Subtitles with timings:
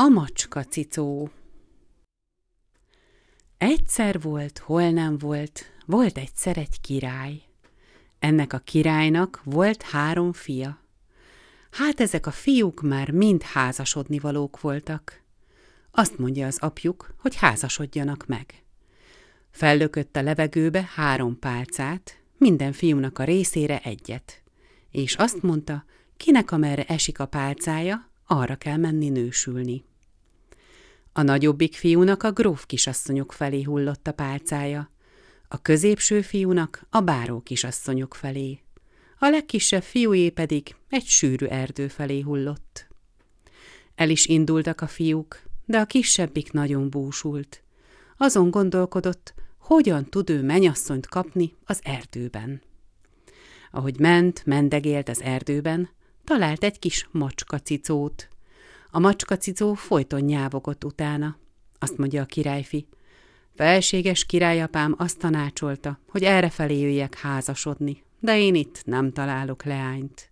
[0.00, 1.30] A macska cicó
[3.56, 7.42] Egyszer volt, hol nem volt, volt egyszer egy király.
[8.18, 10.78] Ennek a királynak volt három fia.
[11.70, 15.22] Hát ezek a fiúk már mind házasodni valók voltak.
[15.90, 18.62] Azt mondja az apjuk, hogy házasodjanak meg.
[19.50, 24.42] Fellökött a levegőbe három pálcát, minden fiúnak a részére egyet,
[24.90, 25.84] és azt mondta,
[26.16, 29.86] kinek amerre esik a pálcája, arra kell menni nősülni.
[31.18, 34.90] A nagyobbik fiúnak a gróf kisasszonyok felé hullott a pálcája,
[35.48, 38.60] a középső fiúnak a báró kisasszonyok felé,
[39.18, 42.88] a legkisebb fiúé pedig egy sűrű erdő felé hullott.
[43.94, 47.62] El is indultak a fiúk, de a kisebbik nagyon búsult.
[48.16, 52.62] Azon gondolkodott, hogyan tud ő menyasszonyt kapni az erdőben.
[53.70, 55.88] Ahogy ment, mendegélt az erdőben,
[56.24, 58.28] talált egy kis macskacicót.
[58.90, 61.36] A macskacicó folyton nyávogott utána.
[61.78, 62.88] Azt mondja a királyfi.
[63.54, 70.30] Felséges királyapám azt tanácsolta, hogy errefelé jöjjek házasodni, de én itt nem találok leányt.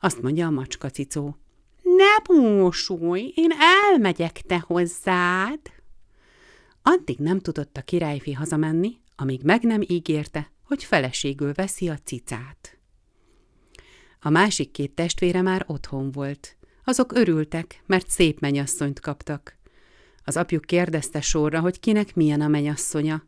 [0.00, 1.36] Azt mondja a macskacicó.
[1.82, 3.50] Ne búsulj, én
[3.90, 5.60] elmegyek te hozzád.
[6.82, 12.78] Addig nem tudott a királyfi hazamenni, amíg meg nem ígérte, hogy feleségül veszi a cicát.
[14.20, 16.56] A másik két testvére már otthon volt.
[16.84, 19.58] Azok örültek, mert szép menyasszonyt kaptak.
[20.24, 23.22] Az apjuk kérdezte sorra, hogy kinek milyen a menyasszonya.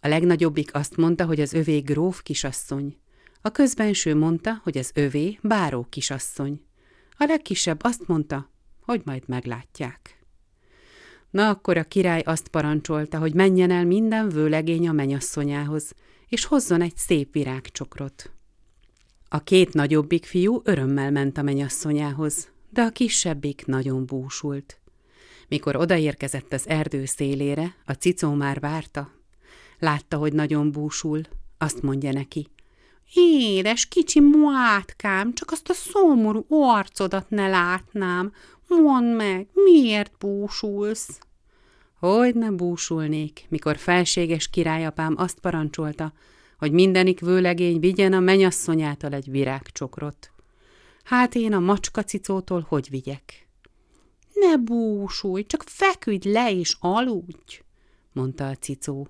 [0.00, 2.96] A legnagyobbik azt mondta, hogy az övé gróf kisasszony.
[3.40, 6.60] A közbenső mondta, hogy az övé báró kisasszony.
[7.16, 8.50] A legkisebb azt mondta,
[8.80, 10.18] hogy majd meglátják.
[11.30, 15.92] Na akkor a király azt parancsolta, hogy menjen el minden vőlegény a menyasszonyához,
[16.28, 18.32] és hozzon egy szép virágcsokrot.
[19.28, 24.80] A két nagyobbik fiú örömmel ment a menyasszonyához, de a kisebbik nagyon búsult.
[25.48, 29.10] Mikor odaérkezett az erdő szélére, a cicó már várta.
[29.78, 31.20] Látta, hogy nagyon búsul,
[31.58, 32.48] azt mondja neki.
[33.14, 38.32] Édes, kicsi muátkám, csak azt a szomorú arcodat ne látnám.
[38.68, 41.18] Mondd meg, miért búsulsz?
[41.98, 46.12] Hogy ne búsulnék, mikor felséges királyapám azt parancsolta,
[46.58, 50.30] hogy mindenik vőlegény vigyen a menyasszonyától egy virágcsokrot.
[51.08, 53.48] Hát én a macskacicótól hogy vigyek?
[54.32, 57.62] Ne búsulj, csak feküdj le és aludj,
[58.12, 59.08] mondta a cicó.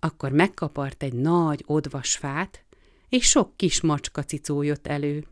[0.00, 2.64] Akkor megkapart egy nagy odvas fát,
[3.08, 5.26] és sok kis macskacicó jött elő.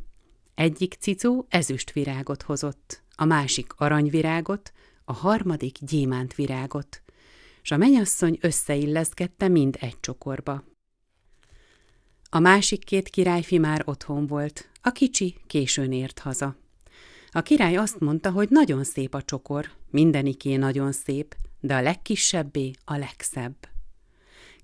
[0.54, 4.72] Egyik cicó ezüstvirágot hozott, a másik aranyvirágot,
[5.04, 7.02] a harmadik gyémántvirágot,
[7.62, 10.64] s a menyasszony összeilleszkedte mind egy csokorba.
[12.34, 16.56] A másik két királyfi már otthon volt, a kicsi későn ért haza.
[17.30, 22.70] A király azt mondta, hogy nagyon szép a csokor, mindeniké nagyon szép, de a legkisebbé
[22.84, 23.54] a legszebb.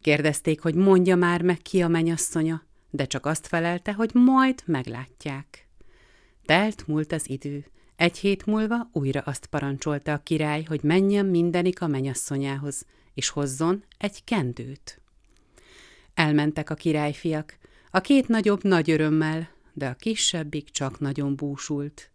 [0.01, 5.69] Kérdezték, hogy mondja már meg ki a menyasszonya, de csak azt felelte, hogy majd meglátják.
[6.45, 7.67] Telt múlt az idő,
[7.97, 13.85] egy hét múlva újra azt parancsolta a király, hogy menjen mindenik a menyasszonyához, és hozzon
[13.99, 15.01] egy kendőt.
[16.15, 17.59] Elmentek a királyfiak,
[17.91, 22.11] a két nagyobb nagy örömmel, de a kisebbik csak nagyon búsult.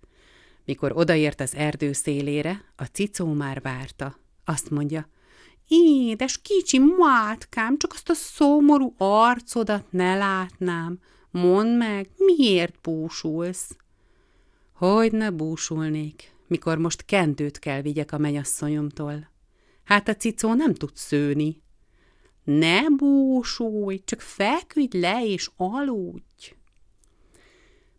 [0.66, 4.18] Mikor odaért az erdő szélére, a cicó már várta.
[4.46, 5.10] Azt mondja,
[5.68, 11.00] édes kicsi mátkám, csak azt a szomorú arcodat ne látnám.
[11.32, 13.78] Mondd meg, miért búsulsz?
[14.74, 19.30] Hogy ne búsulnék, mikor most kentőt kell vigyek a menyasszonyomtól.
[19.84, 21.62] Hát a cicó nem tud szőni.
[22.46, 26.56] Ne búsulj, csak feküdj le és aludj.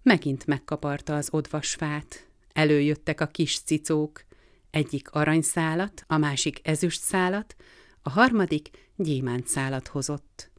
[0.02, 2.28] Megint megkaparta az odvasfát.
[2.52, 4.24] Előjöttek a kis cicók.
[4.70, 7.56] Egyik aranyszálat, a másik ezüst szálat,
[8.02, 10.50] a harmadik gyémánt szálat hozott.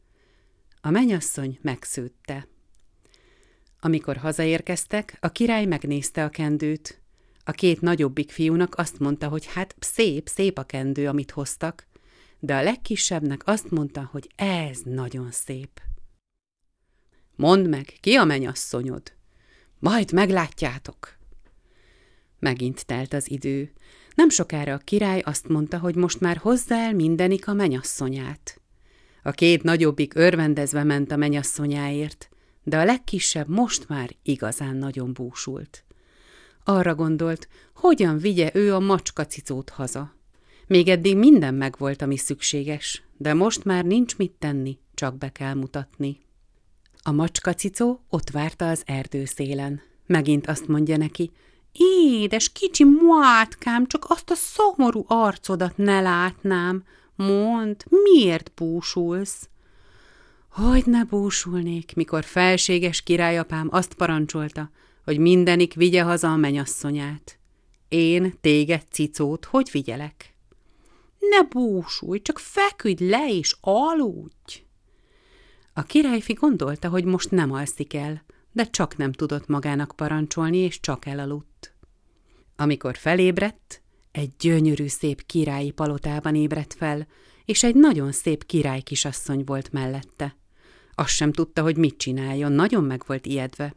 [0.80, 2.48] A menyasszony megszőtte.
[3.80, 7.00] Amikor hazaérkeztek, a király megnézte a kendőt.
[7.44, 11.86] A két nagyobbik fiúnak azt mondta, hogy hát szép, szép a kendő, amit hoztak,
[12.38, 15.80] de a legkisebbnek azt mondta, hogy ez nagyon szép.
[17.36, 19.12] Mondd meg, ki a menyasszonyod?
[19.78, 21.16] Majd meglátjátok.
[22.38, 23.72] Megint telt az idő.
[24.14, 28.60] Nem sokára a király azt mondta, hogy most már hozzá el mindenik a menyasszonyát.
[29.22, 32.28] A két nagyobbik örvendezve ment a menyasszonyáért,
[32.62, 35.84] de a legkisebb most már igazán nagyon búsult.
[36.64, 40.17] Arra gondolt, hogyan vigye ő a macskacicót haza.
[40.68, 45.54] Még eddig minden megvolt, ami szükséges, de most már nincs mit tenni, csak be kell
[45.54, 46.20] mutatni.
[47.02, 49.80] A macskacicó ott várta az erdőszélen.
[50.06, 51.30] Megint azt mondja neki,
[51.72, 56.84] Édes, kicsi muátkám, csak azt a szomorú arcodat ne látnám.
[57.16, 59.48] Mond, miért búsulsz?
[60.48, 64.70] Hogy ne búsulnék, mikor felséges királyapám azt parancsolta,
[65.04, 67.38] hogy mindenik vigye haza a menyasszonyát.
[67.88, 70.36] Én téged, cicót, hogy vigyelek?
[71.18, 74.66] Ne búsulj, csak feküdj le és aludj!
[75.72, 80.80] A királyfi gondolta, hogy most nem alszik el, de csak nem tudott magának parancsolni, és
[80.80, 81.74] csak elaludt.
[82.56, 83.82] Amikor felébredt,
[84.12, 87.06] egy gyönyörű szép királyi palotában ébredt fel,
[87.44, 90.36] és egy nagyon szép király kisasszony volt mellette.
[90.94, 93.74] Azt sem tudta, hogy mit csináljon, nagyon meg volt ijedve.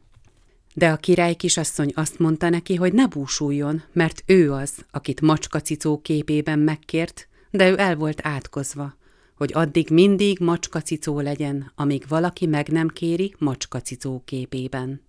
[0.73, 6.01] De a király kisasszony azt mondta neki, hogy ne búsuljon, mert ő az, akit macskacicó
[6.01, 8.95] képében megkért, de ő el volt átkozva,
[9.35, 15.01] hogy addig mindig macskacicó legyen, amíg valaki meg nem kéri macskacicó képében.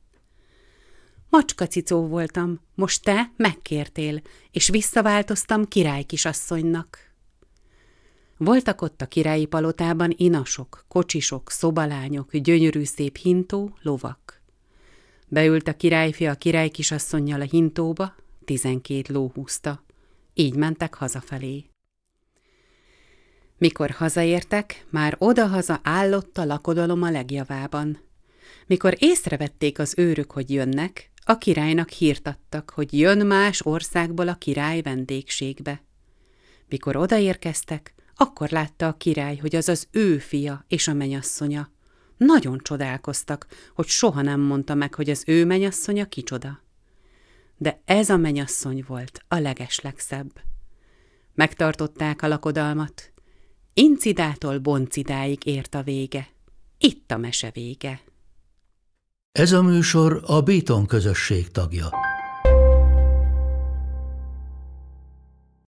[1.28, 6.98] Macskacicó voltam, most te megkértél, és visszaváltoztam király kisasszonynak.
[8.36, 14.42] Voltak ott a királyi palotában inasok, kocsisok, szobalányok, gyönyörű szép hintó, lovak.
[15.28, 18.14] Beült a királyfi a király kisasszonynal a hintóba,
[18.44, 19.84] tizenkét ló húzta.
[20.34, 21.71] Így mentek hazafelé.
[23.62, 28.00] Mikor hazaértek, már odahaza állott a lakodalom a legjavában.
[28.66, 34.34] Mikor észrevették az őrök, hogy jönnek, a királynak hírt adtak, hogy jön más országból a
[34.34, 35.82] király vendégségbe.
[36.68, 41.70] Mikor odaérkeztek, akkor látta a király, hogy az az ő fia és a menyasszonya.
[42.16, 46.62] Nagyon csodálkoztak, hogy soha nem mondta meg, hogy az ő menyasszonya kicsoda.
[47.56, 50.30] De ez a menyasszony volt a legeslegszebb.
[51.34, 53.01] Megtartották a lakodalmat.
[53.74, 56.28] Incidától boncidáig ért a vége.
[56.78, 58.00] Itt a mese vége.
[59.32, 62.11] Ez a műsor a Béton közösség tagja.